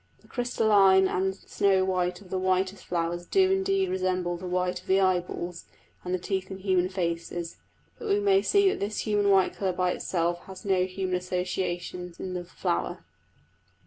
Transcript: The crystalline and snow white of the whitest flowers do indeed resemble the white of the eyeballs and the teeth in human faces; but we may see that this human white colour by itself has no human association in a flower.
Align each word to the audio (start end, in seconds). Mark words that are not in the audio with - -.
The 0.23 0.27
crystalline 0.27 1.07
and 1.07 1.35
snow 1.35 1.85
white 1.85 2.21
of 2.21 2.31
the 2.31 2.39
whitest 2.39 2.85
flowers 2.87 3.27
do 3.27 3.51
indeed 3.51 3.87
resemble 3.87 4.35
the 4.35 4.47
white 4.47 4.81
of 4.81 4.87
the 4.87 4.99
eyeballs 4.99 5.65
and 6.03 6.11
the 6.11 6.17
teeth 6.17 6.49
in 6.49 6.57
human 6.57 6.89
faces; 6.89 7.57
but 7.99 8.07
we 8.09 8.19
may 8.19 8.41
see 8.41 8.67
that 8.69 8.79
this 8.79 9.01
human 9.01 9.29
white 9.29 9.55
colour 9.55 9.73
by 9.73 9.91
itself 9.91 10.39
has 10.45 10.65
no 10.65 10.85
human 10.85 11.13
association 11.17 12.15
in 12.17 12.35
a 12.35 12.43
flower. 12.43 13.05